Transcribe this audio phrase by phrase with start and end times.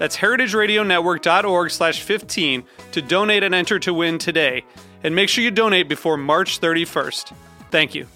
[0.00, 4.64] That's heritageradionetwork.org slash 15 to donate and enter to win today.
[5.04, 7.34] And make sure you donate before March 31st.
[7.70, 8.06] Thank you.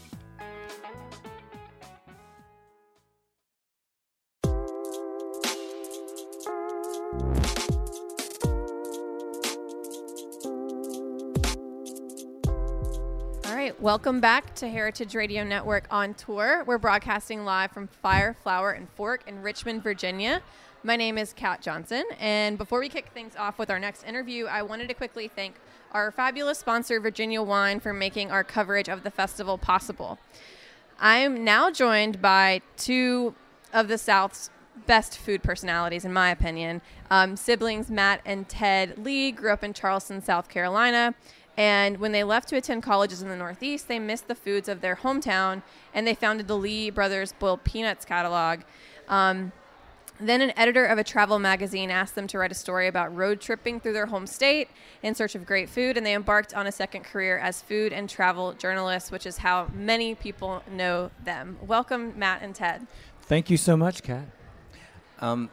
[13.44, 16.64] All right, welcome back to Heritage Radio Network on tour.
[16.66, 20.40] We're broadcasting live from Fire, Flour, and Fork in Richmond, Virginia.
[20.86, 24.44] My name is Kat Johnson, and before we kick things off with our next interview,
[24.44, 25.54] I wanted to quickly thank
[25.92, 30.18] our fabulous sponsor, Virginia Wine, for making our coverage of the festival possible.
[31.00, 33.34] I'm now joined by two
[33.72, 34.50] of the South's
[34.86, 36.82] best food personalities, in my opinion.
[37.10, 41.14] Um, siblings Matt and Ted Lee grew up in Charleston, South Carolina.
[41.56, 44.82] And when they left to attend colleges in the Northeast, they missed the foods of
[44.82, 45.62] their hometown
[45.94, 48.60] and they founded the Lee Brothers Boiled Peanuts catalog.
[49.08, 49.52] Um,
[50.20, 53.40] then an editor of a travel magazine asked them to write a story about road
[53.40, 54.68] tripping through their home state
[55.02, 58.08] in search of great food, and they embarked on a second career as food and
[58.08, 61.58] travel journalists, which is how many people know them.
[61.66, 62.86] Welcome, Matt and Ted.
[63.22, 64.26] Thank you so much, Kat.
[65.20, 65.50] Um,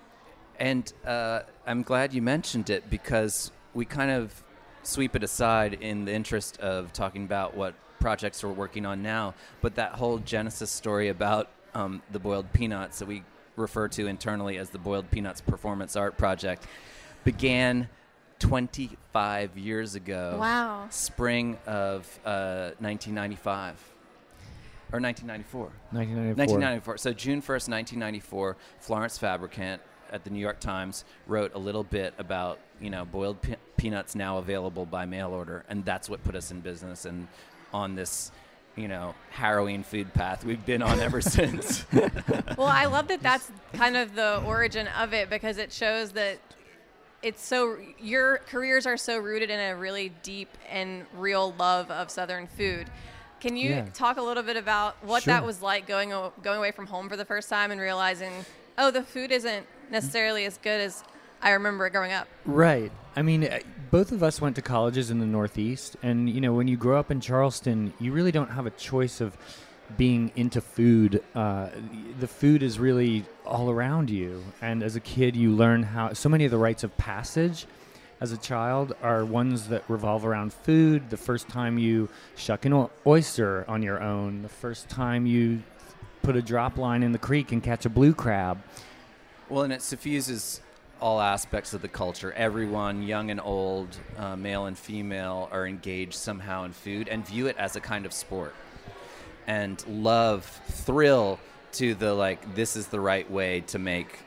[0.59, 4.43] and uh, I'm glad you mentioned it because we kind of
[4.83, 9.33] sweep it aside in the interest of talking about what projects we're working on now.
[9.61, 13.23] But that whole Genesis story about um, the boiled peanuts that we
[13.61, 16.65] refer to internally as the Boiled Peanuts Performance Art Project
[17.23, 17.87] began
[18.39, 20.37] 25 years ago.
[20.39, 20.87] Wow.
[20.89, 23.75] Spring of uh, 1995.
[24.93, 25.61] Or 1994.
[25.91, 26.35] 1994.
[26.35, 26.97] 1994.
[26.97, 32.13] So June 1st, 1994, Florence Fabricant at the New York Times wrote a little bit
[32.17, 36.35] about, you know, boiled pe- peanuts now available by mail order, and that's what put
[36.35, 37.27] us in business and
[37.73, 38.31] on this,
[38.75, 41.85] you know, harrowing food path we've been on ever since.
[42.57, 46.37] Well, I love that that's kind of the origin of it because it shows that
[47.23, 52.09] it's so your careers are so rooted in a really deep and real love of
[52.11, 52.87] Southern food.
[53.39, 53.85] Can you Yeah.
[53.93, 57.17] talk a little bit about what that was like going going away from home for
[57.17, 58.31] the first time and realizing,
[58.77, 61.03] oh, the food isn't necessarily as good as
[61.41, 62.27] I remember it growing up?
[62.45, 62.91] Right.
[63.15, 63.59] I mean, uh,
[63.89, 66.99] both of us went to colleges in the Northeast, and you know, when you grow
[66.99, 69.35] up in Charleston, you really don't have a choice of
[69.97, 71.23] being into food.
[71.35, 71.69] Uh,
[72.19, 76.13] the food is really all around you, and as a kid, you learn how.
[76.13, 77.65] So many of the rites of passage.
[78.21, 81.09] As a child, are ones that revolve around food.
[81.09, 85.63] The first time you shuck an oyster on your own, the first time you
[86.21, 88.61] put a drop line in the creek and catch a blue crab.
[89.49, 90.61] Well, and it suffuses
[91.01, 92.31] all aspects of the culture.
[92.33, 97.47] Everyone, young and old, uh, male and female, are engaged somehow in food and view
[97.47, 98.55] it as a kind of sport.
[99.47, 101.39] And love, thrill
[101.73, 104.19] to the like, this is the right way to make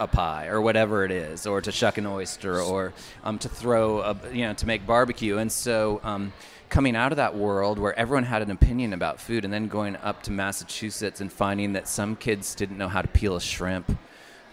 [0.00, 2.92] a pie or whatever it is, or to shuck an oyster, or
[3.24, 5.38] um, to throw a, you know, to make barbecue.
[5.38, 6.32] And so, um,
[6.68, 9.96] coming out of that world where everyone had an opinion about food, and then going
[9.96, 13.96] up to Massachusetts and finding that some kids didn't know how to peel a shrimp,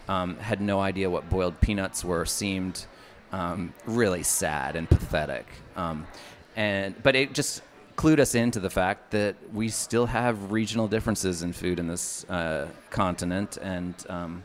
[0.08, 2.86] um, had no idea what boiled peanuts were, seemed
[3.32, 5.46] um, really sad and pathetic.
[5.76, 6.06] Um,
[6.54, 7.62] and but it just
[7.96, 12.24] clued us into the fact that we still have regional differences in food in this
[12.28, 14.42] uh, continent, and um,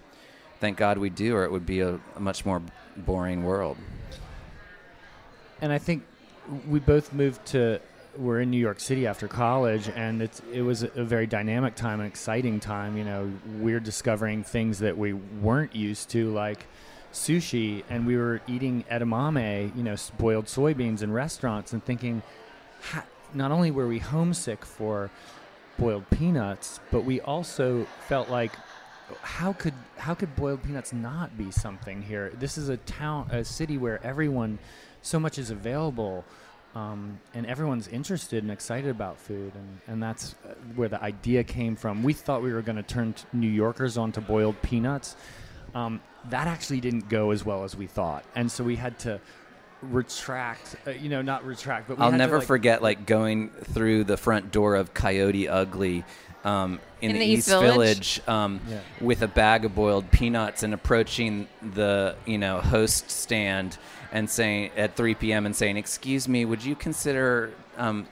[0.60, 2.62] thank God we do, or it would be a, a much more
[2.98, 3.78] boring world.
[5.62, 6.04] and I think
[6.68, 7.80] we both moved to
[8.18, 12.06] we're in New York City after college, and it was a very dynamic time, an
[12.06, 12.98] exciting time.
[12.98, 16.66] You know, we're discovering things that we weren't used to, like
[17.14, 22.22] sushi, and we were eating edamame, you know, boiled soybeans in restaurants, and thinking,
[23.34, 25.10] not only were we homesick for
[25.78, 28.52] boiled peanuts, but we also felt like
[29.22, 32.32] how could how could boiled peanuts not be something here?
[32.40, 34.60] This is a town, a city where everyone,
[35.02, 36.24] so much is available.
[36.76, 41.44] Um, and everyone's interested and excited about food, and, and that's uh, where the idea
[41.44, 42.02] came from.
[42.04, 45.16] We thought we were going to turn t- New Yorkers onto boiled peanuts.
[45.76, 49.20] Um, that actually didn't go as well as we thought, and so we had to
[49.82, 50.76] retract.
[50.86, 53.50] Uh, you know, not retract, but we I'll had to, never like- forget like going
[53.50, 56.04] through the front door of Coyote Ugly
[56.44, 58.16] um, in, In the, the East East Village?
[58.16, 58.80] Village, um, Yeah.
[59.00, 63.78] with a bag of boiled peanuts and approaching the you know host stand
[64.12, 65.46] and saying at 3 p.m.
[65.46, 68.08] and saying, "Excuse me, would you consider?" Um,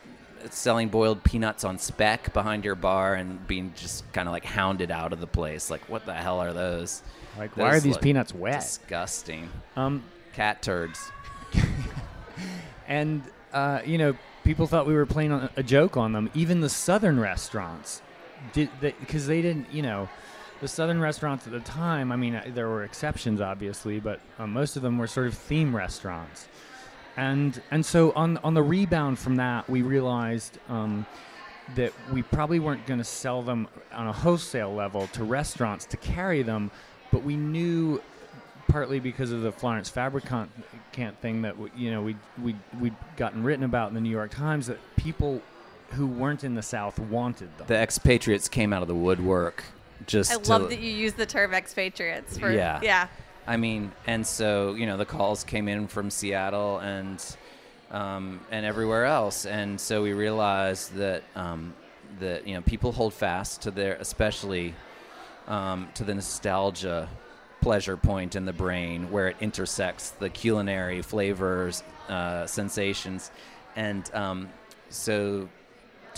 [0.52, 4.90] selling boiled peanuts on spec behind your bar and being just kind of like hounded
[4.90, 7.04] out of the place like what the hell are those
[7.38, 8.62] Like, why are these peanuts wet?
[8.62, 10.02] disgusting Um,
[10.34, 11.12] cat turds
[12.88, 13.22] and
[13.54, 16.30] uh, you know, people thought we were playing a joke on them.
[16.34, 18.02] Even the southern restaurants
[18.54, 20.10] did because they didn't, you know,
[20.62, 22.12] the southern restaurants at the time.
[22.12, 25.34] I mean, uh, there were exceptions, obviously, but uh, most of them were sort of
[25.36, 26.48] theme restaurants.
[27.18, 31.06] And and so on on the rebound from that, we realized um,
[31.76, 35.98] that we probably weren't going to sell them on a wholesale level to restaurants to
[35.98, 36.72] carry them,
[37.12, 38.02] but we knew
[38.68, 40.50] partly because of the Florence Fabricant
[41.22, 44.68] thing that you know we we we'd gotten written about in the New York Times
[44.68, 45.42] that people
[45.92, 47.68] who weren't in the South wanted them.
[47.68, 49.64] the expatriates came out of the woodwork
[50.08, 52.80] just I to, love that you use the term expatriates for Yeah.
[52.82, 53.08] yeah.
[53.48, 57.24] I mean, and so you know the calls came in from Seattle and
[57.90, 61.74] um, and everywhere else, and so we realized that um,
[62.20, 64.76] that you know people hold fast to their, especially
[65.48, 67.10] um, to the nostalgia
[67.62, 73.32] pleasure point in the brain where it intersects the culinary flavors, uh, sensations,
[73.76, 74.48] and um,
[74.90, 75.50] so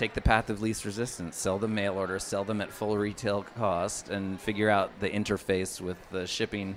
[0.02, 3.44] take the path of least resistance, sell them mail order, sell them at full retail
[3.56, 6.76] cost, and figure out the interface with the shipping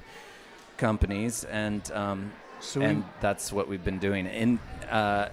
[0.77, 2.31] companies, and um,
[2.61, 4.27] So we- that's what we've been doing.
[4.27, 4.59] In
[4.91, 5.31] uh,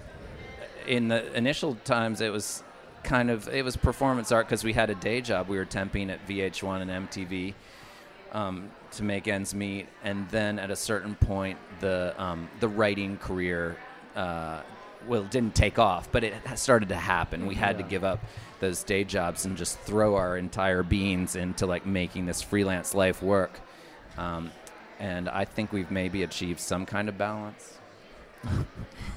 [0.87, 2.63] in the initial times, it was
[3.03, 5.49] kind of it was performance art because we had a day job.
[5.49, 7.53] We were temping at VH1 and MTV
[8.31, 13.17] um, to make ends meet, and then at a certain point, the um, the writing
[13.17, 13.75] career.
[14.15, 14.61] Uh,
[15.07, 17.45] well, it didn't take off, but it started to happen.
[17.45, 18.23] We had to give up
[18.59, 23.21] those day jobs and just throw our entire beings into like making this freelance life
[23.21, 23.59] work.
[24.17, 24.51] Um,
[24.99, 27.79] and I think we've maybe achieved some kind of balance.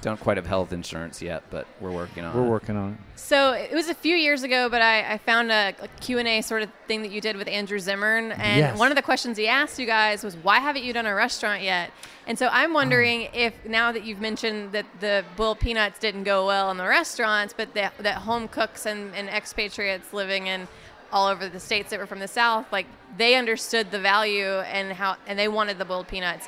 [0.04, 2.38] Don't quite have health insurance yet, but we're working on it.
[2.38, 2.50] We're it.
[2.50, 2.98] working on it.
[3.16, 6.62] So it was a few years ago, but I, I found a, a Q&A sort
[6.62, 8.32] of thing that you did with Andrew Zimmern.
[8.32, 8.78] And Yes.
[8.78, 11.62] one of the questions he asked you guys was, why haven't you done a restaurant
[11.62, 11.90] yet?
[12.26, 12.74] And so I'm oh.
[12.74, 16.86] wondering if now that you've mentioned that the boiled peanuts didn't go well in the
[16.86, 20.68] restaurants, but that, that home cooks and, and expatriates living in
[21.12, 22.86] all over the states that were from the South, like
[23.16, 26.46] they understood the value and how, and they wanted the boiled peanuts.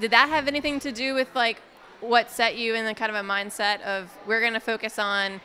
[0.00, 1.60] Did that have anything to do with like
[2.00, 5.40] what set you in the kind of a mindset of we're going to focus on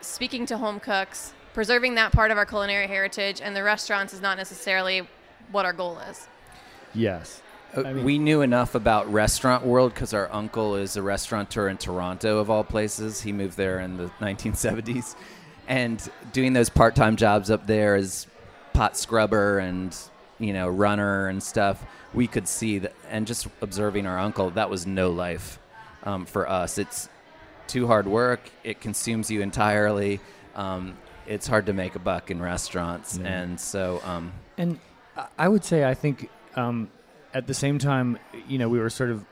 [0.00, 4.20] speaking to home cooks, preserving that part of our culinary heritage, and the restaurants is
[4.20, 5.06] not necessarily
[5.50, 6.26] what our goal is.
[6.94, 7.40] Yes.
[7.76, 11.68] Uh, I mean- we knew enough about restaurant world because our uncle is a restaurateur
[11.68, 13.22] in Toronto, of all places.
[13.22, 15.16] He moved there in the 1970s,
[15.68, 18.26] and doing those part-time jobs up there as
[18.72, 19.94] pot scrubber and
[20.38, 22.92] you know runner and stuff, we could see that.
[23.10, 25.58] And just observing our uncle, that was no life
[26.04, 26.78] um, for us.
[26.78, 27.08] It's
[27.66, 28.40] too hard work.
[28.64, 30.20] It consumes you entirely.
[30.54, 33.28] Um, it's hard to make a buck in restaurants, Yeah.
[33.28, 34.78] and so um, And
[35.38, 36.90] I- would say I think um,
[37.32, 38.18] at the same time,
[38.48, 39.24] you know, we were sort of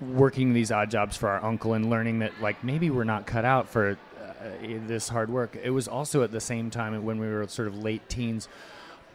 [0.00, 3.44] working these odd jobs for our uncle and learning that like maybe we're not cut
[3.46, 4.44] out for uh,
[4.86, 5.56] this hard work.
[5.62, 8.48] It was also at the same time when we were sort of late teens,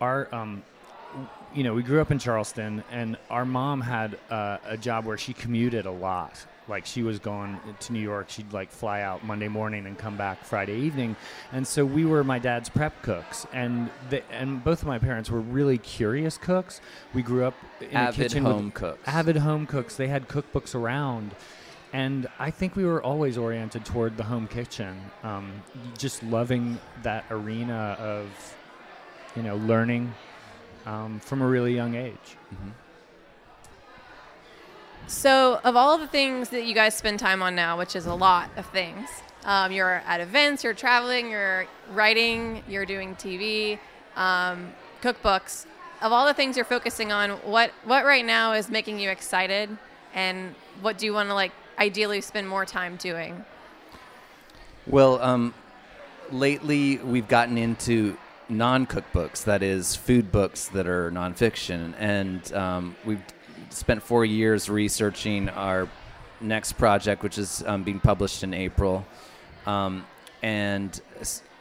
[0.01, 0.63] our um,
[1.53, 5.17] you know, we grew up in Charleston, and our mom had uh, a job where
[5.17, 6.45] she commuted a lot.
[6.71, 10.15] Like she was going to New York, she'd like fly out Monday morning and come
[10.15, 11.17] back Friday evening,
[11.51, 15.29] and so we were my dad's prep cooks, and the, and both of my parents
[15.29, 16.79] were really curious cooks.
[17.13, 19.01] We grew up in a avid kitchen home with cooks.
[19.05, 19.97] avid home cooks.
[19.97, 21.35] They had cookbooks around,
[21.91, 25.51] and I think we were always oriented toward the home kitchen, um,
[25.97, 28.55] just loving that arena of,
[29.35, 30.13] you know, learning
[30.85, 32.37] um, from a really young age.
[32.55, 32.71] Mhm.
[35.07, 38.13] So, of all the things that you guys spend time on now, which is a
[38.13, 39.09] lot of things,
[39.43, 43.79] um, you're at events, you're traveling, you're writing, you're doing TV,
[44.15, 45.65] um, cookbooks.
[46.01, 49.69] Of all the things you're focusing on, what what right now is making you excited,
[50.13, 53.43] and what do you want to like ideally spend more time doing?
[54.87, 55.53] Well, um,
[56.31, 58.17] lately we've gotten into
[58.49, 63.23] non-cookbooks, that is, food books that are nonfiction, and um, we've
[63.69, 65.87] spent four years researching our
[66.39, 69.05] next project, which is um, being published in April.
[69.65, 70.05] Um,
[70.41, 70.99] and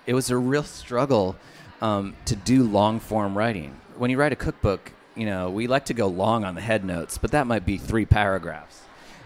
[0.06, 1.36] it was a real struggle
[1.80, 3.78] um, to do long form writing.
[3.96, 6.84] When you write a cookbook, you know, we like to go long on the head
[6.84, 8.82] notes, but that might be three paragraphs.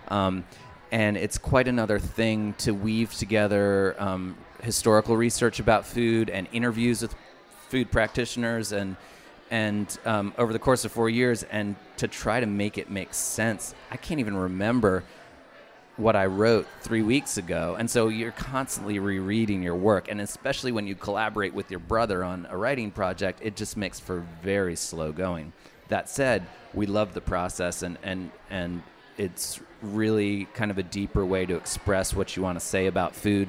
[0.09, 0.45] Um,
[0.91, 7.03] and it's quite another thing to weave together um, historical research about food and interviews
[7.03, 7.15] with
[7.69, 8.97] food practitioners and
[9.51, 13.13] and um, over the course of four years and to try to make it make
[13.13, 15.05] sense i can't even remember
[15.97, 17.77] what i wrote three weeks ago.
[17.79, 22.25] And so you're constantly rereading your work and especially when you collaborate with your brother
[22.25, 25.53] on a writing project it just makes for very slow going.
[25.89, 28.83] That said we love the process and and and
[29.17, 33.15] it's really kind of a deeper way to express what you want to say about
[33.15, 33.49] food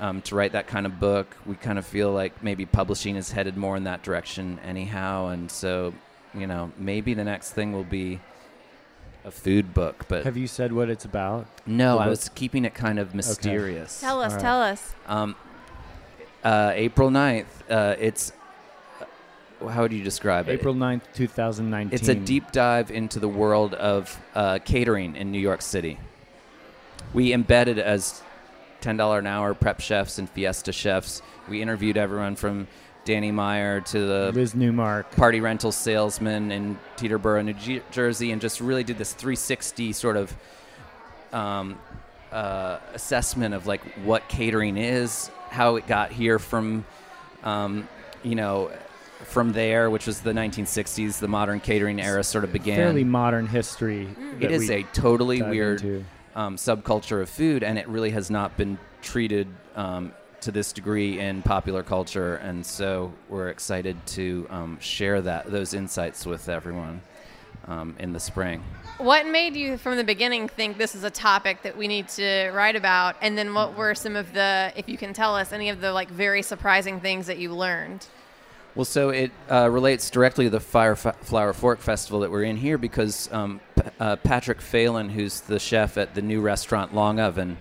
[0.00, 1.36] um, to write that kind of book.
[1.46, 5.28] We kind of feel like maybe publishing is headed more in that direction, anyhow.
[5.28, 5.94] And so,
[6.34, 8.20] you know, maybe the next thing will be
[9.24, 10.04] a food book.
[10.08, 11.46] But Have you said what it's about?
[11.66, 12.10] no, the I book?
[12.10, 14.00] was keeping it kind of mysterious.
[14.00, 14.42] Tell us, All right.
[14.42, 14.94] tell us.
[15.06, 15.34] Um,
[16.42, 18.32] uh, April 9th, uh, it's.
[19.62, 20.52] uh, How would you describe it?
[20.52, 21.98] April 9th, 2019.
[21.98, 25.98] It's a deep dive into the world of uh, catering in New York City.
[27.14, 28.22] We embedded as
[28.84, 31.22] $10 an hour prep chefs and fiesta chefs.
[31.48, 32.68] We interviewed everyone from
[33.04, 35.10] Danny Meyer to the Liz Neumark.
[35.16, 40.16] party rental salesman in Teterboro, New Jer- Jersey, and just really did this 360 sort
[40.16, 40.36] of
[41.32, 41.78] um,
[42.30, 46.84] uh, assessment of like what catering is, how it got here from,
[47.42, 47.88] um,
[48.22, 48.70] you know,
[49.24, 52.76] from there, which was the 1960s, the modern catering era sort of began.
[52.76, 54.08] Fairly modern history.
[54.40, 56.04] It is a totally weird into.
[56.34, 61.18] Um, subculture of food, and it really has not been treated um, to this degree
[61.18, 62.36] in popular culture.
[62.36, 67.00] And so we're excited to um, share that those insights with everyone
[67.66, 68.62] um, in the spring.
[68.98, 72.50] What made you from the beginning think this is a topic that we need to
[72.50, 73.16] write about?
[73.22, 75.92] And then what were some of the, if you can tell us, any of the
[75.92, 78.06] like very surprising things that you learned?
[78.76, 82.56] Well, so it uh, relates directly to the Fire Flour Fork Festival that we're in
[82.56, 87.20] here because um, P- uh, Patrick Phelan, who's the chef at the new restaurant Long
[87.20, 87.56] Oven,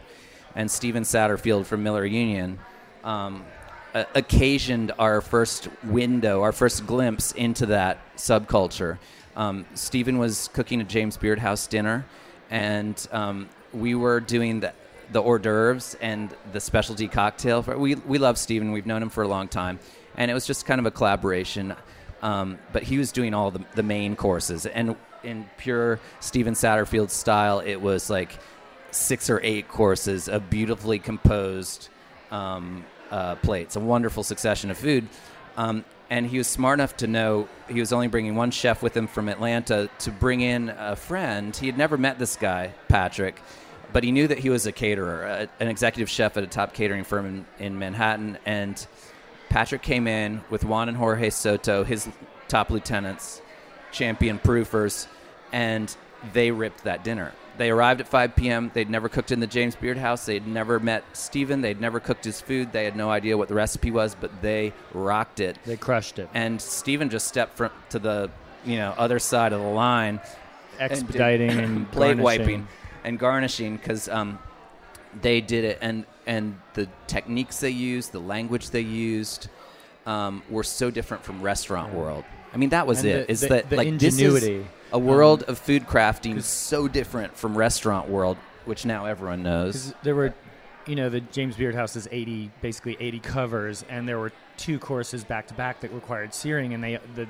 [0.55, 2.58] and Steven Satterfield from Miller Union,
[3.03, 3.46] um,
[3.93, 8.98] uh, occasioned our first window, our first glimpse into that subculture.
[9.36, 12.08] Um, Steven was cooking a James Beard House dinner,
[12.50, 14.74] and um, we were doing the,
[15.12, 17.62] the hors d'oeuvres and the specialty cocktail.
[17.62, 19.77] We, we love Steven, we've known him for a long time,
[20.15, 21.75] and it was just kind of a collaboration.
[22.22, 27.10] Um, but he was doing all the, the main courses, and in pure Steven Satterfield
[27.10, 28.38] style, it was like
[28.91, 31.89] six or eight courses of beautifully composed
[32.32, 35.08] um, uh, plates, a wonderful succession of food.
[35.58, 38.96] Um, and he was smart enough to know he was only bringing one chef with
[38.96, 41.55] him from Atlanta to bring in a friend.
[41.55, 43.41] He had never met this guy, Patrick,
[43.91, 46.74] but he knew that he was a caterer, a, an executive chef at a top
[46.74, 48.38] catering firm in, in Manhattan.
[48.46, 48.86] And
[49.53, 52.10] Patrick came in with Juan and Jorge Soto, his
[52.48, 53.39] top lieutenants,
[53.91, 55.05] champion proofers,
[55.51, 55.95] and
[56.33, 57.33] they ripped that dinner.
[57.60, 58.72] They arrived at 5 p.m.
[58.74, 60.25] They'd never cooked in the James Beard house.
[60.25, 61.62] They'd never met Steven.
[61.62, 62.72] They'd never cooked his food.
[62.72, 65.60] They had no idea what the recipe was, but they rocked it.
[65.65, 66.29] They crushed it.
[66.33, 68.31] And Steven just stepped from, to the
[68.65, 70.19] you know other side of the line,
[70.79, 72.24] Expediting and, plate garnishing.
[72.24, 72.67] wiping
[73.03, 74.39] and garnishing because um,
[75.22, 79.48] they did it and and the techniques they used the language they used
[80.06, 83.27] um, were so different from restaurant world i mean that was And it.
[83.27, 84.65] the- Is the- that the like this is ingenuity.
[84.92, 89.94] a world of food crafting so different from restaurant world which now everyone knows.
[90.03, 90.34] there were,
[90.88, 94.80] you know, the James Beard House is 80, basically 80 covers, and there were two
[94.80, 97.27] courses back to back that required searing, and they the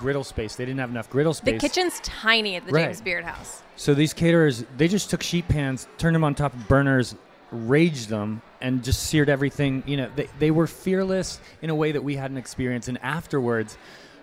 [0.00, 1.60] griddle space they didn't have enough griddle space.
[1.62, 2.86] The kitchen's tiny at the Right.
[2.86, 3.62] James Beard House.
[3.76, 7.14] So these caterers, they just took sheet pans, turned them on top of burners,
[7.52, 9.82] raged them, and just seared everything.
[9.86, 12.88] You know, they, they were fearless in a way that we hadn't experienced.
[12.88, 13.76] And afterwards,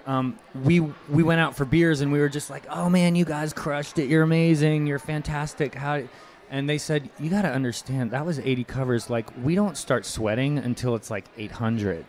[0.06, 3.26] um, we we went out for beers, and we were just like, "Oh man, you
[3.26, 4.10] guys crushed it!
[4.10, 4.88] You're amazing!
[4.88, 6.04] You're fantastic!" How?
[6.50, 9.10] And they said, "You got to understand that was 80 covers.
[9.10, 12.06] Like we don't start sweating until it's like 800."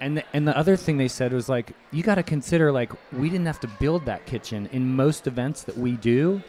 [0.00, 2.92] And the, and the other thing they said was like, you got to consider like
[3.12, 6.42] we didn't have to build that kitchen in most events that we do.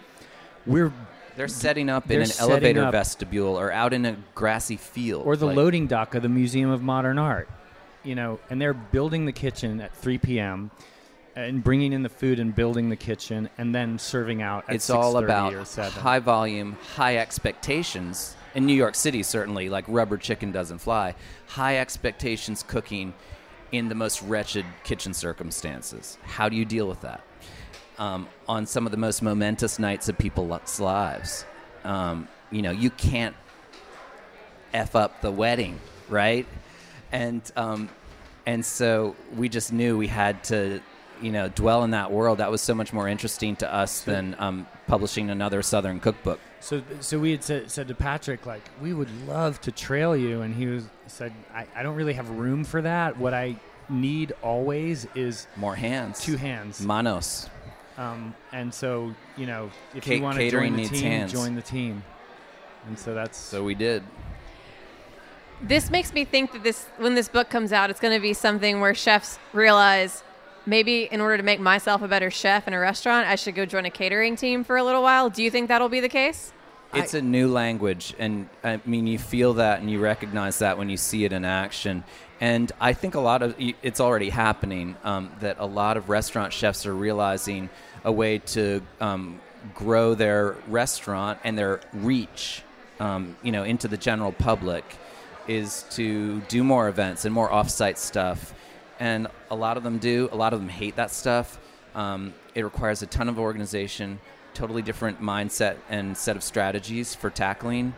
[0.65, 0.91] We're
[1.37, 4.75] they're setting up in they're an setting elevator up- vestibule or out in a grassy
[4.75, 7.47] field or the Like, loading dock of the Museum of Modern Art,
[8.03, 10.71] you know, and they're building the kitchen at 3 p.m.
[11.35, 14.65] and bringing in the food and building the kitchen and then serving out.
[14.67, 16.01] At it's all 6:30 about or 7.
[16.01, 18.35] high volume, high expectations.
[18.55, 21.13] In New York City, certainly, like rubber chicken doesn't fly.
[21.45, 23.13] High expectations cooking
[23.71, 26.17] in the most wretched kitchen circumstances.
[26.23, 27.21] How do you deal with that?
[27.99, 31.45] Um, on some of the most momentous nights of people's lives.
[31.83, 33.35] um, you know, you can't
[34.73, 36.45] f up the wedding, right?
[37.11, 37.89] And um,
[38.45, 40.79] and so we just knew we had to,
[41.21, 42.37] you know, dwell in that world.
[42.37, 46.39] That was so much more interesting to us than um, publishing another Southern cookbook.
[46.59, 50.41] So, so we had said, said to Patrick, like, we would love to trail you,
[50.41, 53.17] and he was said, I, I don't really have room for that.
[53.17, 53.57] What I
[53.89, 56.81] need always is More hands, two hands.
[56.81, 57.49] manos.
[57.97, 61.31] Um, and so, you know, if Ca- you want to join the team, hands.
[61.31, 62.03] join the team.
[62.87, 64.03] And so that's So we did.
[65.61, 68.33] This makes me think that this when this book comes out, it's going to be
[68.33, 70.23] something where chefs realize
[70.67, 73.65] maybe in order to make myself a better chef in a restaurant, I should go
[73.65, 75.29] join a catering team for a little while.
[75.29, 76.53] Do you think that'll be the case?
[76.93, 80.89] It's a new language, and I mean, you feel that and you recognize that when
[80.89, 82.03] you see it in action.
[82.39, 86.53] And I think a lot of it's already happening um, that a lot of restaurant
[86.53, 87.69] chefs are realizing
[88.03, 89.39] a way to um,
[89.73, 92.63] grow their restaurant and their reach,
[92.99, 94.83] um, you know, into the general public,
[95.47, 98.53] is to do more events and more off-site stuff.
[98.99, 100.29] And a lot of them do.
[100.31, 101.59] A lot of them hate that stuff.
[101.95, 104.19] Um, it requires a ton of organization,
[104.53, 107.93] totally different mindset and set of strategies for tackling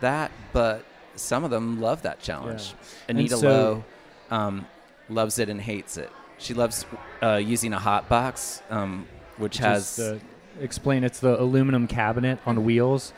[0.00, 0.30] that.
[0.52, 0.84] But
[1.16, 2.70] some of them love that challenge.
[2.70, 3.10] Yeah.
[3.10, 3.84] Anita so- Lo
[4.30, 4.66] um,
[5.08, 6.10] loves it and hates it.
[6.38, 6.84] She loves
[7.22, 9.06] uh, using a hot box, um,
[9.38, 10.18] which has just, uh,
[10.60, 13.12] explain it's the aluminum cabinet on wheels.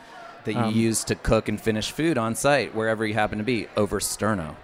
[0.45, 3.43] that you um, use to cook and finish food on site wherever you happen to
[3.43, 4.55] be over sterno.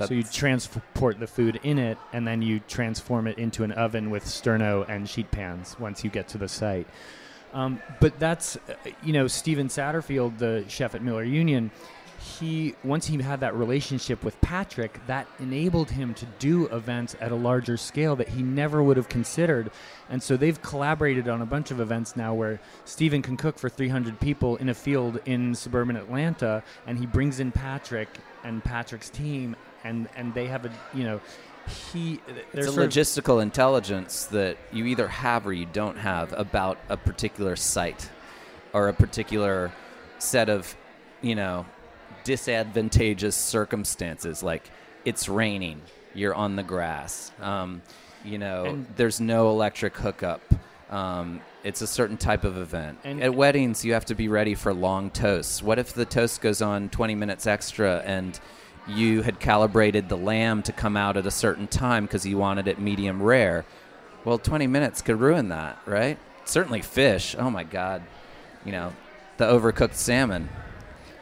[0.00, 4.10] So you transport the food in it, and then you transform it into an oven
[4.10, 6.88] with sterno and sheet pans once you get to the site.
[7.52, 11.70] Um, but that's, uh, you know, Steven Satterfield, the chef at Miller Union.
[12.24, 17.30] He once he had that relationship with Patrick, that enabled him to do events at
[17.32, 19.70] a larger scale that he never would have considered.
[20.08, 23.68] And so they've collaborated on a bunch of events now where Steven can cook for
[23.68, 28.08] 300 people in a field in suburban Atlanta, and he brings in Patrick
[28.42, 29.54] and Patrick's team,
[29.84, 31.20] and and they have a you know
[31.92, 32.20] he
[32.52, 37.56] It's a logistical intelligence that you either have or you don't have about a particular
[37.56, 38.08] site
[38.72, 39.72] or a particular
[40.18, 40.76] set of,
[41.22, 41.64] you know,
[42.24, 44.42] disadvantageous circumstances.
[44.42, 44.70] Like
[45.04, 45.80] it's raining,
[46.14, 47.82] you're on the grass, um,
[48.24, 50.40] you know, And- there's no electric hookup.
[50.90, 52.98] Um, it's a certain type of event.
[53.04, 55.62] And- At weddings, you have to be ready for long toasts.
[55.62, 58.38] What if the toast goes on 20 minutes extra and
[58.86, 62.68] you had calibrated the lamb to come out at a certain time because you wanted
[62.68, 63.64] it medium rare?
[64.24, 66.18] Well, 20 minutes could ruin that, right?
[66.44, 67.34] Certainly fish.
[67.38, 68.02] Oh my God.
[68.64, 68.92] You know,
[69.38, 70.48] the overcooked salmon.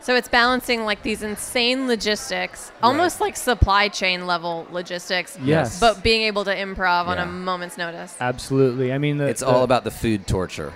[0.03, 5.39] So it's balancing like these insane logistics, almost like supply chain level logistics.
[5.43, 5.79] Yes.
[5.79, 8.17] But being able to improv on a moment's notice.
[8.21, 8.93] absolutely.
[8.93, 10.73] I mean, the, It's the- all about the food torture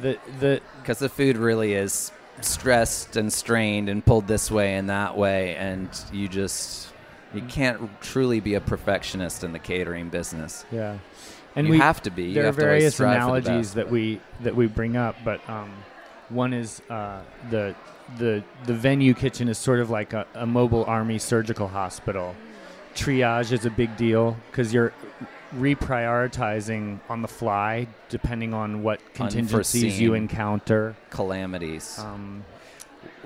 [0.00, 4.88] the the because the food really is stressed and strained and pulled this way and
[4.90, 6.88] that way, and you just
[7.34, 10.64] you can't truly be a perfectionist in the catering business.
[10.70, 10.98] yeah.
[11.54, 12.24] And you we have to be.
[12.24, 13.74] You there are have various strive analogies best.
[13.74, 15.70] that we that we bring up, but um,
[16.30, 17.74] one is uh, the
[18.18, 22.34] the the venue kitchen is sort of like a, a mobile army surgical hospital.
[22.94, 24.92] Triage is a big deal because you're
[25.56, 30.94] reprioritizing on the fly depending on what contingencies you encounter.
[31.10, 31.98] calamities.
[31.98, 32.44] Um,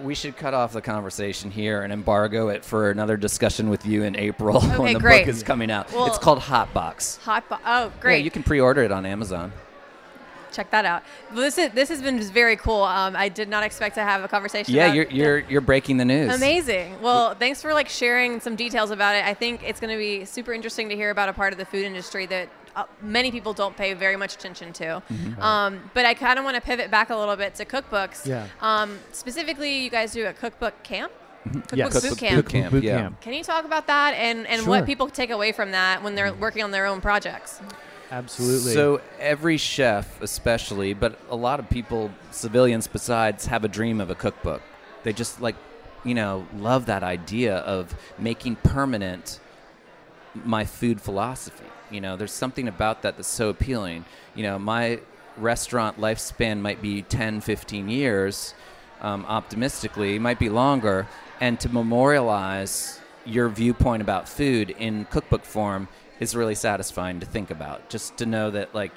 [0.03, 4.03] We should cut off the conversation here and embargo it for another discussion with you
[4.05, 5.27] in April Okay, when the great.
[5.27, 5.93] book is coming out.
[5.93, 7.19] Well- it's called Hotbox.
[7.23, 7.49] Hot.
[7.49, 8.19] Bo- oh, great.
[8.19, 9.53] Yeah, you can pre-order it on Amazon.
[10.57, 11.03] Check that out.
[11.33, 12.83] Well, this is this has been just very cool.
[12.83, 14.75] Um, I did not expect to have a conversation.
[14.75, 16.35] Yeah, about you're you're you're breaking the news.
[16.35, 17.03] Amazing.
[17.03, 19.27] Well, thanks for like sharing some details about it.
[19.27, 21.67] I think it's going to be super interesting to hear about a part of the
[21.67, 25.03] food industry that uh, many people don't pay very much attention to.
[25.13, 25.43] Mm-hmm.
[25.43, 28.27] Um, but I kind of want to pivot back a little bit to cookbooks.
[28.27, 28.47] Yeah.
[28.63, 31.13] Um, specifically, you guys do a cookbook camp.
[31.45, 31.93] Cookbook yes.
[31.93, 32.37] boot Cookbook camp.
[32.45, 32.99] boot camp, Boot yeah.
[33.03, 33.21] camp.
[33.21, 34.71] Can you talk about that and, and Sure.
[34.71, 37.61] what people take away from that when they're working on their own projects?
[38.11, 38.73] Absolutely.
[38.73, 44.11] So every chef, especially, but a lot of people, civilians besides, have a dream of
[44.11, 44.63] a cookbook.
[45.03, 45.57] They just like,
[46.05, 49.41] you know, love that idea of making permanent
[50.45, 51.65] my food philosophy.
[51.91, 54.05] You know, there's something about that that's so appealing.
[54.35, 55.01] You know, my
[55.37, 58.55] restaurant lifespan might be 10, 15 years,
[59.01, 61.07] um, optimistically, it might be longer.
[61.41, 65.89] And to memorialize your viewpoint about food in cookbook form
[66.21, 67.89] is really satisfying to think about.
[67.89, 68.93] Just to know that, like,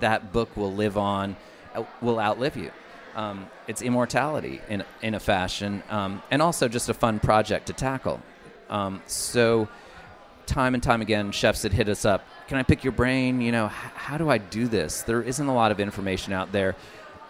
[0.00, 1.36] that book will live on,
[1.74, 2.70] uh, will outlive you.
[3.16, 7.72] Um, it's immortality in, in a fashion, um, and also just a fun project to
[7.72, 8.20] tackle.
[8.68, 9.68] Um, so,
[10.46, 12.26] time and time again, chefs had hit us up.
[12.48, 13.40] Can I pick your brain?
[13.40, 15.02] You know, h- how do I do this?
[15.02, 16.74] There isn't a lot of information out there.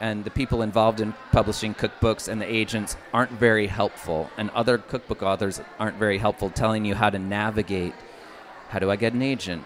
[0.01, 4.77] and the people involved in publishing cookbooks and the agents aren't very helpful, and other
[4.79, 7.95] cookbook authors aren't very helpful telling you how to navigate.
[8.75, 9.63] How do I get an agent?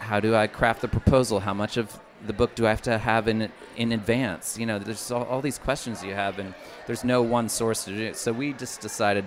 [0.00, 1.38] How do I craft the proposal?
[1.38, 4.58] How much of the book do I have to have in in advance?
[4.58, 6.52] You know, there's all, all these questions you have, and
[6.88, 8.16] there's no one source to do it.
[8.16, 9.24] So we just decided,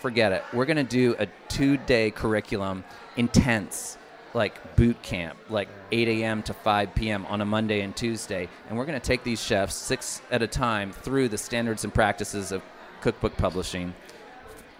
[0.00, 0.42] forget it.
[0.52, 2.82] We're going to do a two-day curriculum,
[3.16, 3.96] intense,
[4.34, 6.42] like boot camp, like 8 a.m.
[6.42, 7.24] to 5 p.m.
[7.26, 10.48] on a Monday and Tuesday, and we're going to take these chefs six at a
[10.48, 12.62] time through the standards and practices of
[13.00, 13.94] cookbook publishing,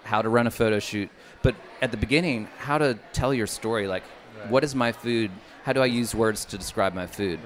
[0.02, 1.08] how to run a photo shoot,
[1.42, 4.04] but at the beginning, how to tell your story, like.
[4.48, 5.30] What is my food?
[5.64, 7.40] How do I use words to describe my food?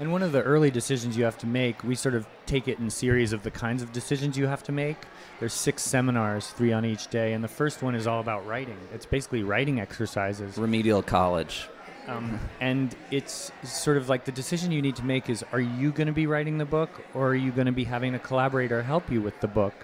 [0.00, 2.78] And one of the early decisions you have to make, we sort of take it
[2.78, 4.96] in series of the kinds of decisions you have to make.
[5.40, 8.78] There's six seminars, three on each day, and the first one is all about writing.
[8.94, 10.56] It's basically writing exercises.
[10.56, 11.68] Remedial college.
[12.06, 15.92] Um, and it's sort of like the decision you need to make is are you
[15.92, 18.82] going to be writing the book or are you going to be having a collaborator
[18.82, 19.74] help you with the book?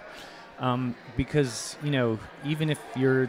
[0.58, 3.28] Um, because, you know, even if you're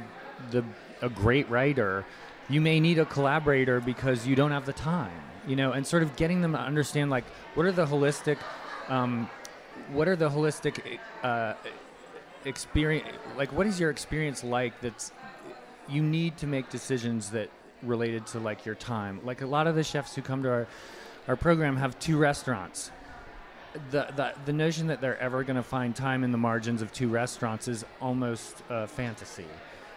[0.52, 0.64] the,
[1.02, 2.06] a great writer,
[2.50, 6.04] you may need a collaborator because you don't have the time, you know, and sort
[6.04, 8.38] of getting them to understand like what are the holistic,
[8.90, 9.30] um,
[9.92, 11.54] what are the holistic uh,
[12.46, 15.12] experience, like what is your experience like that's
[15.88, 17.50] you need to make decisions that
[17.82, 19.20] related to like your time.
[19.24, 20.68] Like a lot of the chefs who come to our
[21.28, 22.92] our program have two restaurants.
[23.92, 26.92] The, the, the notion that they're ever going to find time in the margins of
[26.94, 29.46] two restaurants is almost uh, fantasy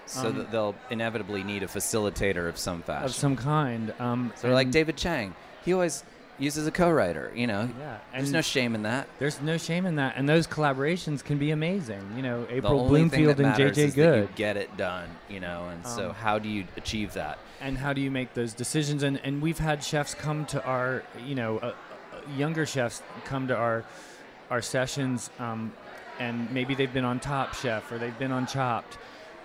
[0.06, 3.04] So Um, that they'll inevitably need a facilitator of some fashion.
[3.06, 3.92] of some kind.
[4.00, 6.02] Um, so like David Chang, he always
[6.40, 7.32] uses a co-writer.
[7.34, 9.08] You know, Yeah, there's no shame in that.
[9.18, 12.00] There's no shame in that, and those collaborations can be amazing.
[12.16, 14.34] You know, April Bloomfield and JJ is that you Good.
[14.36, 15.08] get it done.
[15.28, 17.38] You know, and so Um, how do you achieve that?
[17.60, 21.02] and how do you make those decisions and and we've had chefs come to our
[21.26, 21.72] you know uh,
[22.36, 23.84] younger chefs come to our
[24.50, 25.72] our sessions um,
[26.18, 28.98] and maybe they've been on top chef or they've been on chopped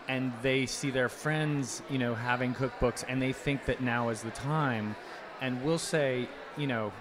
[0.07, 4.21] and they see their friends you know having cookbooks and they think that now is
[4.21, 4.95] the time.
[5.41, 6.91] And we'll say you know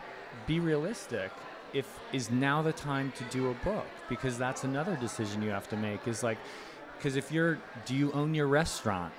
[0.47, 1.31] be realistic.
[1.73, 3.87] If is now the time to do a book?
[4.09, 6.38] Because that's another decision you have to make is like
[6.97, 9.12] because if you're do you own your restaurant?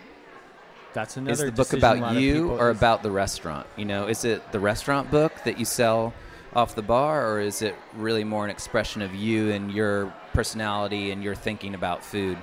[0.93, 3.65] That's another Is the book about you or about the restaurant?
[3.75, 6.13] You know, is it the restaurant book that you sell
[6.55, 11.11] off the bar, or is it really more an expression of you and your personality
[11.11, 12.37] and your thinking about food?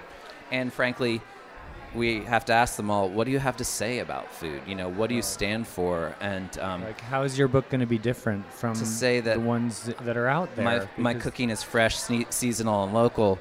[0.51, 1.21] And frankly,
[1.95, 4.63] we have to ask them all, what do you have to say about food?
[4.67, 6.15] You know, what do you stand for?
[6.21, 9.35] And um, like how is your book going to be different from To say that
[9.35, 13.39] the ones that are out there my my cooking is fresh, seasonal, and local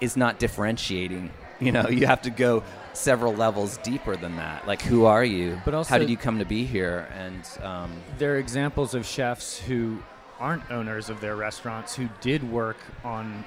[0.00, 1.30] is not differentiating.
[1.60, 4.66] You know, you have to go several levels deeper than that.
[4.66, 5.60] Like, who are you?
[5.64, 7.08] But also, how did you come to be here?
[7.14, 9.98] And um, there are examples of chefs who
[10.38, 13.44] aren't owners of their restaurants who did work on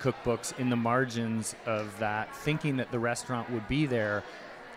[0.00, 4.22] cookbooks in the margins of that thinking that the restaurant would be there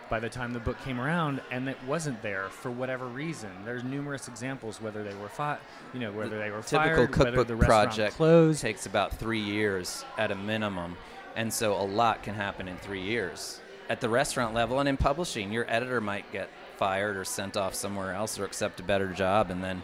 [0.08, 3.84] by the time the book came around and it wasn't there for whatever reason there's
[3.84, 5.58] numerous examples whether they were fi-
[5.92, 9.14] you know whether they were typical fired whether cookbook the restaurant project closed takes about
[9.18, 10.96] three years at a minimum,
[11.36, 14.96] and so a lot can happen in three years at the restaurant level and in
[14.96, 15.52] publishing.
[15.52, 19.50] Your editor might get fired or sent off somewhere else or accept a better job,
[19.50, 19.82] and then.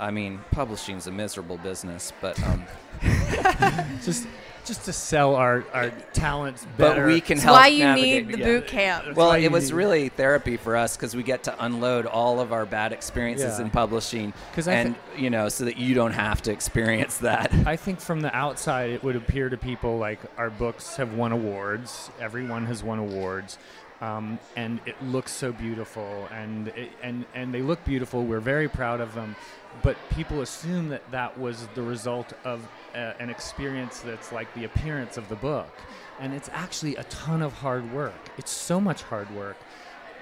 [0.00, 2.64] I mean, publishing's a miserable business, but um,
[4.02, 4.26] just
[4.64, 7.56] just to sell our, our talents but better we can That's help.
[7.58, 8.44] why you navigate- need the yeah.
[8.44, 9.04] boot camp.
[9.06, 12.40] That's Well, it was need- really therapy for us because we get to unload all
[12.40, 13.64] of our bad experiences Yeah.
[13.64, 17.52] in publishing, I and you know, so that you don't have to experience that.
[17.66, 21.32] I think from the outside, it would appear to people like our books have won
[21.32, 22.10] awards.
[22.20, 23.58] Everyone has won awards,
[24.00, 28.24] um, and it looks so beautiful, and it, and and they look beautiful.
[28.24, 29.34] We're very proud of them,
[29.82, 34.64] but people assume that that was the result of uh, an experience that's like the
[34.64, 35.72] appearance of the book,
[36.20, 38.30] and it's actually a ton of hard work.
[38.38, 39.56] It's so much hard work,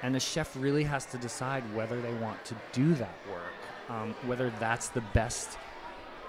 [0.02, 3.52] and the chef really has to decide whether they want to do that work,
[3.88, 5.58] um, whether that's the best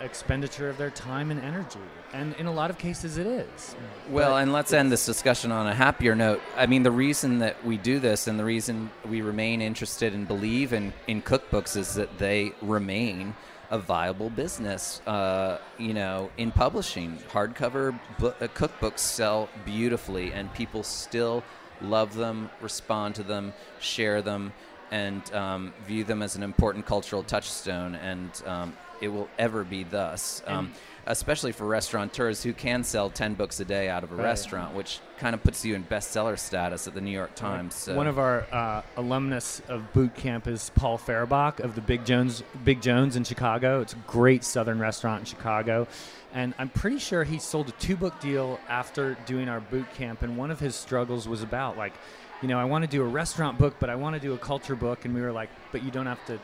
[0.03, 1.79] expenditure of their time and energy.
[2.13, 3.75] And in a lot of cases, it is.
[4.09, 6.41] Well, But and let's end this discussion on a happier note.
[6.57, 10.27] I mean, the reason that we do this and the reason we remain interested and
[10.27, 13.35] believe in, in cookbooks is that they remain
[13.69, 15.01] a viable business.
[15.07, 21.43] Uh, you know, in publishing, hardcover book, uh, cookbooks sell beautifully, and people still
[21.81, 24.51] love them, respond to them, share them,
[24.91, 27.95] and um, view them as an important cultural touchstone.
[27.95, 30.41] And um, it will ever be thus.
[30.47, 30.71] Um,
[31.07, 34.23] especially for restaurateurs who can sell 10 books a day out of a Right.
[34.25, 37.73] restaurant, which kind of puts you in bestseller status at the New York Times.
[37.73, 37.95] So.
[37.95, 42.43] One of our uh, alumnus of boot camp is Paul Fehribach of the Big Jones
[42.63, 43.81] Big Jones in Chicago.
[43.81, 45.87] It's a great Southern restaurant in Chicago,
[46.35, 50.21] and I'm pretty sure he sold a two book deal after doing our boot camp.
[50.21, 51.93] And one of his struggles was about like,
[52.43, 54.37] you know, I want to do a restaurant book, but I want to do a
[54.37, 56.39] culture book, and we were like, but you don't have to.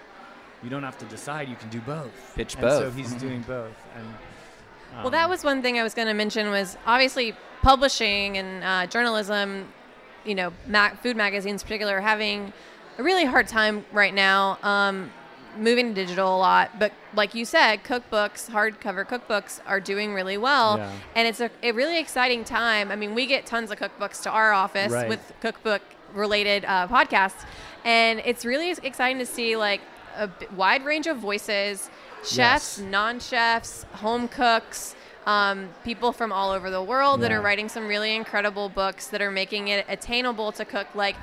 [0.64, 1.48] You don't have to decide.
[1.50, 2.12] You can do both.
[2.36, 2.96] Pitch And So both.
[2.96, 3.76] he's doing both.
[3.96, 4.06] And
[5.04, 8.88] Well, that was one thing I was going to mention was obviously publishing and uh,
[8.88, 9.68] journalism,
[10.26, 12.54] you know, ma- food magazines in particular, are having
[12.98, 15.12] a really hard time right now, um,
[15.58, 16.80] moving to digital a lot.
[16.80, 20.92] But like you said, cookbooks, hardcover cookbooks, are doing really well, Yeah.
[21.16, 22.92] and it's a, a really exciting time.
[22.92, 25.08] I mean, we get tons of cookbooks to our office Right.
[25.10, 25.82] with cookbook
[26.14, 27.46] related uh, podcasts,
[27.86, 29.82] and it's really exciting to see like
[30.18, 31.90] a wide range of voices,
[32.24, 32.80] chefs, Yes.
[32.80, 38.16] non-chefs, home cooks, um, people from all over the world that are writing some really
[38.16, 41.16] incredible books that are making it attainable to cook like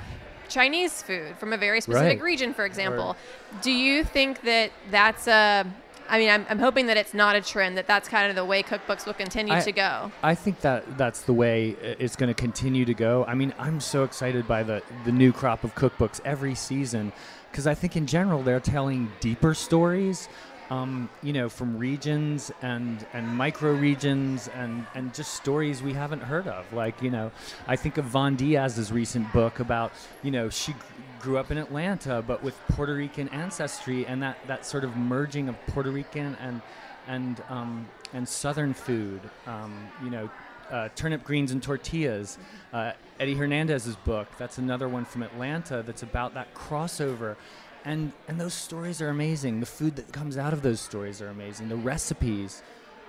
[0.47, 2.21] Chinese food from a very specific Right.
[2.21, 3.15] region, for example.
[3.63, 5.65] Do you think that that's a
[6.09, 8.45] I mean, I'm, I'm hoping that it's not a trend, that that's kind of the
[8.45, 10.11] way cookbooks will continue I- to go.
[10.23, 13.25] I think that that's the way it's going to continue to go.
[13.25, 17.11] I mean, I'm so excited by the the new crop of cookbooks every season
[17.51, 20.29] because I think in general they're telling deeper stories.
[20.71, 26.23] Um, you know, from regions and and micro regions and and just stories we haven't
[26.23, 26.65] heard of.
[26.73, 27.31] Like you know,
[27.67, 29.91] I think of Von Diaz's recent book about
[30.23, 30.73] you know she
[31.19, 35.49] grew up in Atlanta but with Puerto Rican ancestry and that that sort of merging
[35.49, 36.61] of Puerto Rican and
[37.07, 39.21] and um, and Southern food.
[39.45, 40.29] Um, you know,
[40.71, 42.37] uh, turnip greens and tortillas.
[42.73, 44.27] Uh, Eddie Hernandez's book.
[44.37, 45.83] That's another one from Atlanta.
[45.83, 47.35] That's about that crossover.
[47.83, 49.59] And, and those stories are amazing.
[49.59, 51.69] The food that comes out of those stories are amazing.
[51.69, 52.63] The recipes,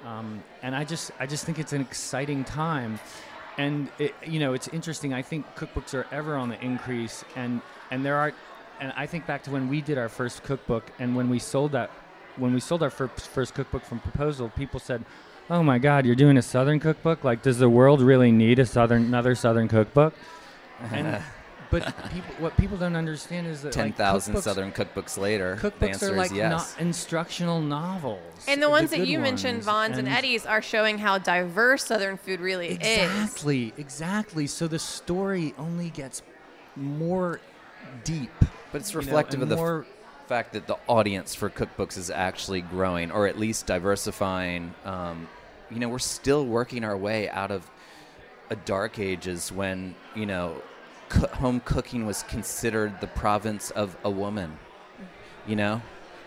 [0.05, 3.01] um, and I just I just think it's an exciting time,
[3.57, 5.14] and it, you know it's interesting.
[5.14, 8.33] I think cookbooks are ever on the increase, and and there are,
[8.81, 11.72] and I think back to when we did our first cookbook, and when we sold
[11.72, 11.90] that,
[12.37, 15.05] when we sold our first first cookbook from Proposal, people said,
[15.49, 17.25] "Oh my God, you're doing a Southern cookbook?
[17.25, 20.14] Like, does the world really need a Southern another Southern cookbook?"
[20.90, 21.22] And
[21.70, 25.88] but people, what people don't understand is that ten thousand like, Southern cookbooks later, cookbooks
[25.88, 26.51] answer are like yes.
[26.51, 28.20] not instructional novels.
[28.49, 29.62] And the ones that good you mentioned.
[29.62, 32.77] Von's and, Eddie's, are showing how diverse Southern food really is.
[32.77, 34.46] Exactly, exactly.
[34.46, 36.22] So the story only gets
[36.77, 37.40] more
[38.05, 38.31] deep.
[38.72, 39.87] but it's you know, reflective of the f-
[40.27, 44.75] fact that the audience for cookbooks is actually growing, or at least diversifying.
[44.85, 45.29] Um,
[45.70, 47.68] you know, we're still working our way out of
[48.51, 50.62] a dark ages when you know
[51.09, 54.59] co- home cooking was considered the province of a woman.
[55.46, 55.83] You know,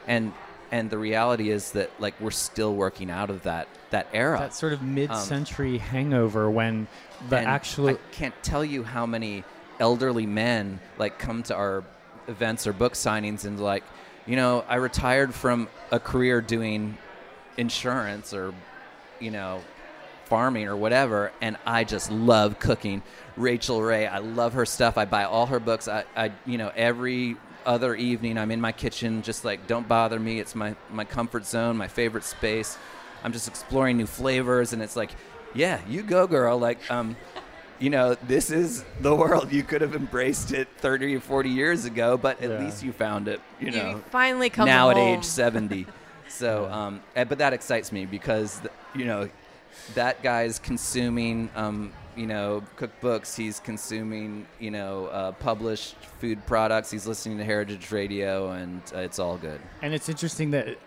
[0.08, 0.34] and
[0.72, 4.38] and the reality is that like we're still working out of that that era.
[4.40, 6.88] that sort of mid-century hangover when
[7.30, 9.44] the actual I can't tell you how many
[9.80, 11.84] elderly men like come to our
[12.28, 13.84] events or book signings and like,
[14.26, 16.98] you know, I retired from a career doing
[17.58, 18.54] insurance or,
[19.20, 19.62] you know,
[20.26, 23.02] farming or whatever, and I just love cooking.
[23.36, 24.98] Rachael Ray, I love her stuff.
[24.98, 25.88] I buy all her books.
[25.88, 30.20] I, I you know, every other evening I'm in my kitchen, just like don't bother
[30.20, 30.40] me.
[30.40, 32.78] It's my my comfort zone, my favorite space.
[33.24, 35.12] I'm just exploring new flavors, and it's like,
[35.54, 36.58] yeah, you go, girl.
[36.58, 37.18] Like, um,
[37.80, 39.52] you know, this is the world.
[39.52, 42.60] You could have embraced it 30 or 40 years ago, but at Yeah.
[42.60, 43.40] least you found it.
[43.60, 45.88] You You know, finally come now at age 70.
[46.28, 48.62] So, um, eh, but that excites me because,
[48.94, 49.30] you know,
[49.96, 53.36] that guy's consuming, um, you know, cookbooks.
[53.36, 56.92] He's consuming, you know, uh, published food products.
[56.92, 59.60] He's listening to Heritage Radio, and uh, it's all good.
[59.82, 60.78] And it's interesting that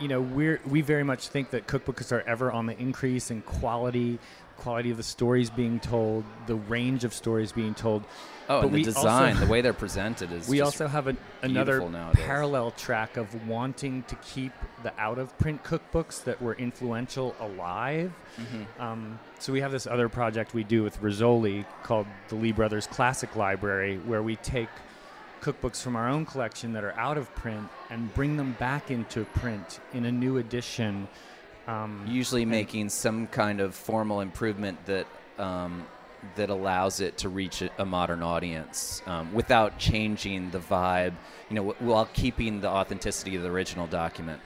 [0.00, 3.42] you know we're we very much think that cookbooks are ever on the increase in
[3.42, 4.18] quality,
[4.60, 8.04] quality of the stories being told, the range of stories being told.
[8.48, 10.48] Oh, But and the design, also- the way they're presented is.
[10.48, 12.24] We also have a, another nowadays.
[12.24, 18.12] parallel track of wanting to keep the out of print cookbooks that were influential alive.
[18.36, 18.82] Mm-hmm.
[18.82, 22.86] Um, so we have this other project we do with Rizzoli called the Lee Brothers
[22.86, 24.68] Classic Library, where we take
[25.40, 29.24] cookbooks from our own collection that are out of print and bring them back into
[29.24, 31.08] print in a new edition.
[31.66, 35.06] Um, usually making some kind of formal improvement that
[35.38, 35.86] um,
[36.36, 41.14] that allows it to reach a, a modern audience um, without changing the vibe,
[41.48, 44.40] you know, w- while keeping the authenticity of the original document.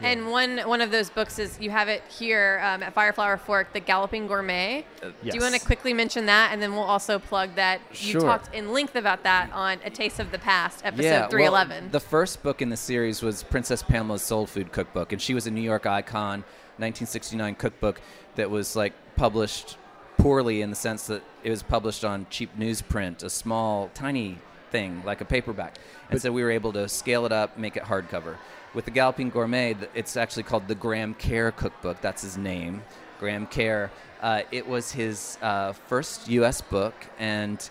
[0.00, 3.72] And one one of those books is you have it here um, at Fireflour Fork,
[3.72, 4.84] The Galloping Gourmet.
[5.02, 5.12] Yes.
[5.22, 8.20] Do you want to quickly mention that, and then we'll also plug that you Sure.
[8.20, 11.90] talked in length about that on A Taste of the Past, episode well, 311.
[11.92, 15.46] the first book in the series was Princess Pamela's Soul Food Cookbook, and she was
[15.46, 16.40] a New York icon,
[16.78, 18.00] 1969 cookbook
[18.34, 19.78] that was like published
[20.18, 24.38] poorly in the sense that it was published on cheap newsprint, a small, tiny
[24.70, 25.76] thing like a paperback.
[26.10, 28.36] And so we were able to scale it up, make it hardcover.
[28.76, 32.02] With the Galloping Gourmet, it's actually called the Graham Kerr Cookbook.
[32.02, 32.82] That's his name,
[33.18, 33.90] Graham Kerr.
[34.20, 36.60] Uh, it was his uh, first U.S.
[36.60, 37.70] book, and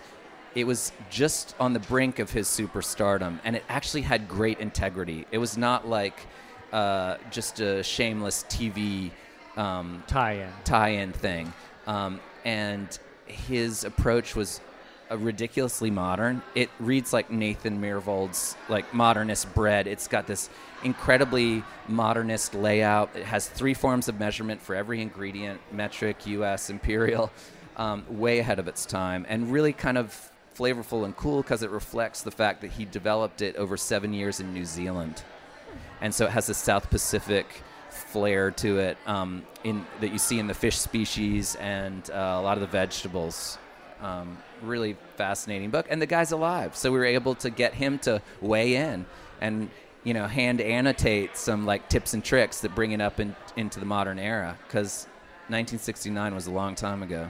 [0.56, 5.28] it was just on the brink of his superstardom, and it actually had great integrity.
[5.30, 6.26] It was not like
[6.72, 9.12] uh, just a shameless TV
[9.56, 10.50] um, Tie-in.
[10.64, 11.52] tie-in thing,
[11.86, 14.60] um, and his approach was
[15.08, 16.42] uh, ridiculously modern.
[16.56, 19.86] It reads like Nathan Myhrvold's like modernist bread.
[19.86, 20.50] It's got this
[20.86, 23.10] incredibly modernist layout.
[23.14, 27.30] It has three forms of measurement for every ingredient: metric, U.S., imperial.
[27.76, 31.68] Um, way ahead of its time, and really kind of flavorful and cool because it
[31.68, 35.22] reflects the fact that he developed it over seven years in New Zealand
[36.00, 37.46] and so it has this South Pacific
[37.90, 42.42] flair to it um, in that you see in the fish species and uh, a
[42.42, 43.58] lot of the vegetables.
[44.02, 47.98] Um, really fascinating book, and the guy's alive, so we were able to get him
[48.00, 49.06] to weigh in
[49.40, 49.70] and
[50.06, 53.80] you know hand annotate some like tips and tricks that bring it up in, into
[53.80, 55.06] the modern era because
[55.48, 57.28] 1969 was a long time ago.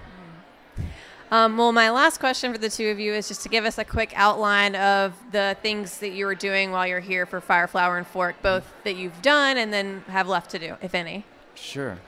[1.31, 3.79] Um, well, my last question for the two of you is just to give us
[3.79, 7.97] a quick outline of the things that you were doing while you're here for Fireflour
[7.97, 11.25] and Fork, both that you've done and then have left to do, if any.
[11.57, 11.99] Sure.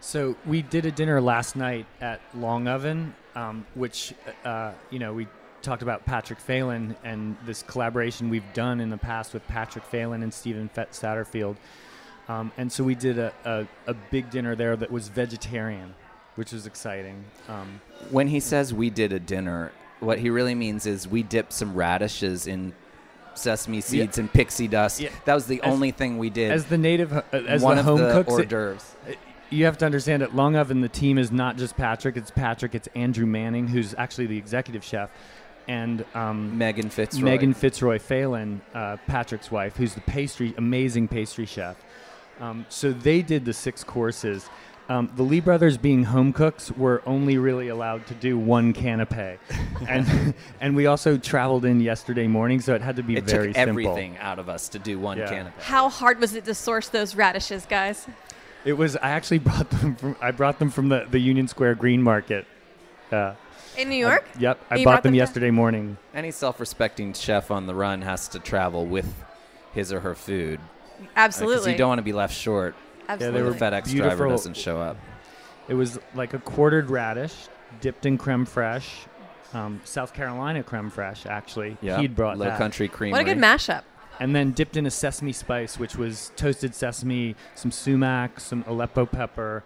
[0.00, 5.12] So we did a dinner last night at Long Oven, um, which uh, you know
[5.12, 5.28] we
[5.66, 10.22] talked about Patrick Phelan and this collaboration we've done in the past with Patrick Phelan
[10.22, 11.56] and Stephen Fett Satterfield,
[12.28, 15.94] um, and so we did a, a, a big dinner there that was vegetarian,
[16.36, 17.24] which was exciting.
[17.48, 21.52] Um, When he says we did a dinner, what he really means is we dipped
[21.52, 22.72] some radishes in
[23.34, 25.00] sesame seeds and pixie dust.
[25.00, 25.10] Yeah.
[25.24, 26.52] That was the As- only thing we did.
[26.52, 28.94] as the native, uh, as One the of home the cooks, hors it- d'oeuvres.
[29.50, 32.16] you have to understand at Long Oven, the team is not just Patrick.
[32.16, 32.74] It's Patrick.
[32.74, 35.10] It's Andrew Manning, who's actually the executive chef,
[35.68, 37.22] and um, Megan Fitzroy.
[37.24, 41.76] Megan Fitzroy Phelan, uh, Patrick's wife, who's the pastry, amazing pastry chef.
[42.40, 44.48] Um, so they did the six courses.
[44.88, 49.38] Um, the Lee brothers, being home cooks, were only really allowed to do one canapé,
[49.88, 53.48] and and we also traveled in yesterday morning, so it had to be It very
[53.48, 53.70] took simple.
[53.70, 55.26] everything out of us to do one Yeah.
[55.28, 55.60] canapé.
[55.62, 58.06] How hard was it to source those radishes, guys?
[58.64, 58.94] It was.
[58.96, 60.14] I actually brought them from.
[60.20, 62.46] I brought them from the, the Union Square Green Market.
[63.10, 63.34] Uh,
[63.78, 64.24] In New York?
[64.38, 65.18] yep, I You bought them them down?
[65.18, 65.96] yesterday morning.
[66.14, 69.24] Any self-respecting chef on the run has to travel with
[69.72, 70.60] his or her food.
[70.60, 71.06] Absolutely.
[71.06, 71.72] Because Absolutely.
[71.72, 72.74] you don't want to be left short
[73.08, 73.42] Absolutely.
[73.42, 74.96] were if a FedEx driver doesn't show up.
[75.68, 77.34] It was like a quartered radish,
[77.80, 79.06] dipped in creme fraiche,
[79.52, 81.26] um, South Carolina creme fraiche.
[81.26, 81.98] Actually, Yeah.
[81.98, 83.12] he'd brought Low that, Country cream.
[83.12, 83.82] what a good mashup.
[84.18, 89.04] and then dipped in a sesame spice, which was toasted sesame, some sumac, some Aleppo
[89.04, 89.62] pepper,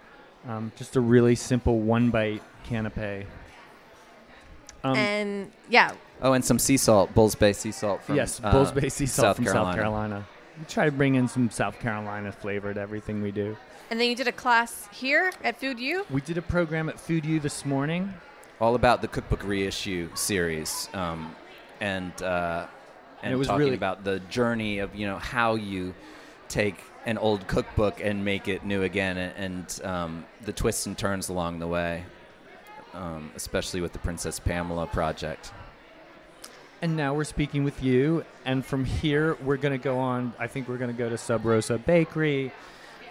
[0.49, 3.27] um, just a really simple one bite canapé.
[4.85, 8.53] Um, and yeah, Oh, and some sea salt, Bulls Bay sea salt from yes, uh,
[8.53, 9.73] Bulls Bay sea salt South from Carolina.
[9.73, 10.27] South Carolina.
[10.59, 13.57] We try to bring in some South Carolina flavor to everything we do.
[13.91, 16.05] and then you did a class here at Food U.
[16.11, 18.13] We did a program at Food U this morning.
[18.61, 21.35] all about the cookbook reissue series, um,
[21.81, 22.67] and uh,
[23.23, 25.95] and it was talking really- about the journey of you know how you
[26.49, 29.33] take an old cookbook and make it new again, and,
[29.81, 32.05] and um, the twists and turns along the way,
[32.95, 35.53] um, especially with the Princess Pamela project.
[36.83, 38.25] And now we're speaking with you.
[38.45, 40.33] And from here, we're going to go on.
[40.39, 42.53] I think we're going to go to Sub Rosa Bakery.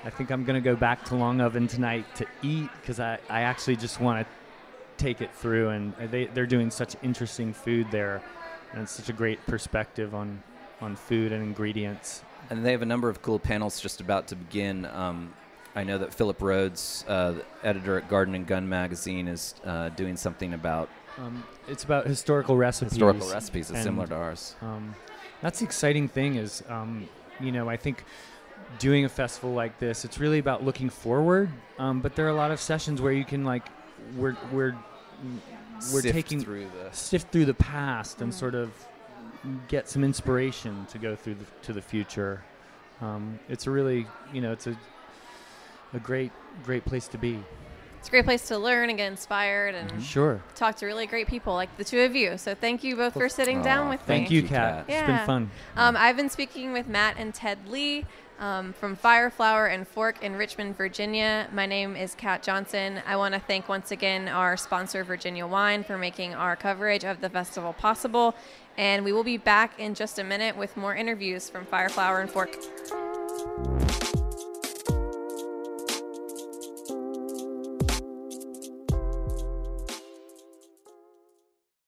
[0.04, 3.20] I think I'm going to go back to Long Oven tonight to eat because I,
[3.30, 5.70] I actually just want to take it through.
[5.70, 8.24] And they, they're doing such interesting food there.
[8.72, 10.42] And it's such a great perspective on,
[10.82, 12.24] on food and ingredients.
[12.50, 14.86] And they have a number of cool panels just about to begin.
[14.86, 15.34] Um,
[15.80, 20.18] I know that Philip Rhodes, uh, editor at Garden and Gun magazine, is uh, doing
[20.18, 22.92] something about Um, it's about historical recipes.
[22.92, 24.56] historical recipes that's and, similar to ours.
[24.62, 24.94] Um,
[25.42, 27.08] that's the exciting thing is, um,
[27.40, 28.04] you know, I think
[28.78, 31.50] doing a festival like this, it's really about looking forward.
[31.78, 33.66] Um, but there are a lot of sessions where you can like,
[34.18, 34.76] we're we're
[35.94, 38.70] we're Sift taking through the sift through the past and sort of
[39.70, 42.44] get some inspiration to go through the, to the future.
[43.00, 44.78] Um, it's a really, you know, it's a
[45.94, 46.32] a great
[46.64, 47.42] great place to be.
[47.98, 50.42] it's a great place to learn and get inspired and Sure.
[50.56, 52.38] talk to really great people like the two of you.
[52.38, 54.36] So thank you both for sitting down Aw, with Thank me.
[54.38, 54.88] you, you, Kat.
[54.88, 55.00] Kat.
[55.00, 55.52] It's been fun.
[55.76, 58.06] Um, I've been speaking with Matt and Ted Lee
[58.40, 61.48] um, from Fireflour and Fork in Richmond, Virginia.
[61.52, 63.02] My name is Kat Johnson.
[63.06, 67.20] I want to thank once again our sponsor, Virginia Wine, for making our coverage of
[67.20, 68.34] the festival possible.
[68.78, 72.30] And we will be back in just a minute with more interviews from Fireflour and
[72.30, 72.56] Fork.